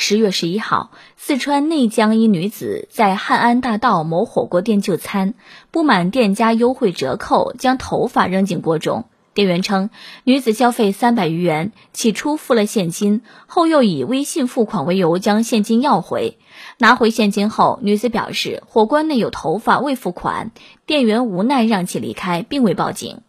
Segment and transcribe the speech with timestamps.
[0.00, 5.34] 十月十一号，四川内江一女子在汉安大道某火锅店就餐，
[5.72, 9.06] 不满店家优惠折扣，将头发扔进锅中。
[9.34, 9.90] 店员称，
[10.22, 16.38] 女子消费三百余元，起初付了现金，后又以微信付款为由将现金要回。
[16.78, 20.52] 拿回现金后，女子表示火锅内有头发未付款，
[20.86, 23.22] 店员无奈让其离开，并未报警。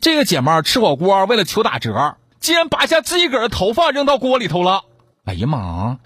[0.00, 4.84] 这个姐们儿吃火锅为了求打折，竟然拔下自己个儿的头发扔到锅里头了。
[5.24, 5.98] 哎呀妈！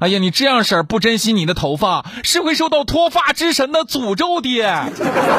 [0.00, 4.92] 哎呀，你这样式儿不珍惜你的头发，是会受到脱发之神的诅咒的。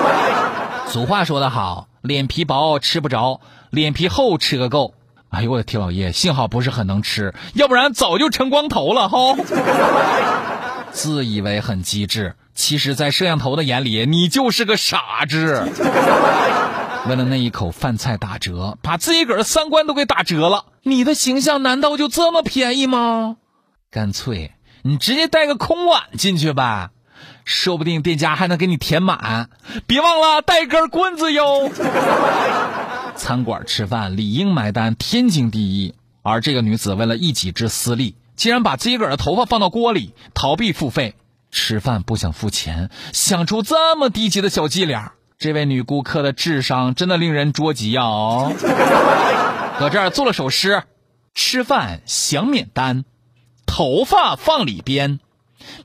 [0.88, 4.94] 俗话说得好，脸皮薄吃不着，脸皮厚吃个够。
[5.30, 9.36] 哎呦我的天老爷，幸好不是很能吃，要不然早就成光头了哈。
[10.94, 15.68] 自以为很机智，其实，在摄像头的眼里，你就是个傻子。
[17.10, 20.66] 为了那一口饭菜打折，把自己个儿三观都给打折了。
[20.84, 23.38] 你的形象难道就这么便宜吗？
[23.90, 24.52] 干脆
[24.82, 26.91] 你直接带个空碗进去吧，
[27.46, 29.49] 说不定店家还能给你填满。
[29.88, 31.72] 别忘了带根棍子哟。
[33.16, 35.96] 餐馆吃饭理应买单，天经地义。
[36.22, 41.16] 而这个女子为了一己之私利，竟然把自己个的头发放到锅里，逃避付费。
[41.52, 45.13] 吃饭不想付钱，想出这么低级的小伎俩。
[45.44, 48.05] 这位女顾客的智商真的令人捉急啊！
[48.05, 48.54] 哦，
[49.77, 50.84] 搁这儿做了首诗：
[51.35, 53.04] 吃饭想免单，
[53.66, 55.20] 头发放里边，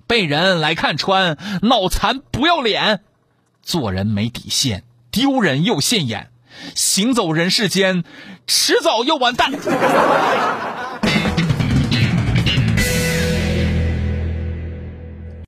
[0.07, 3.01] 被人来看穿，脑残不要脸，
[3.61, 6.31] 做人没底线，丢人又现眼，
[6.77, 8.05] 行走人世间，
[8.47, 9.51] 迟早要完蛋。